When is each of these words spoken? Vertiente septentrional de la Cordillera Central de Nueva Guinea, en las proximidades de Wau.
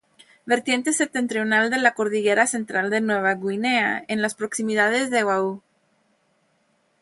Vertiente 0.47 0.93
septentrional 0.93 1.69
de 1.69 1.77
la 1.77 1.93
Cordillera 1.93 2.47
Central 2.47 2.89
de 2.89 3.01
Nueva 3.01 3.35
Guinea, 3.35 4.03
en 4.07 4.23
las 4.23 4.33
proximidades 4.33 5.11
de 5.11 5.23
Wau. 5.23 5.61